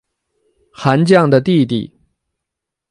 [0.73, 1.93] 韩绛的弟弟。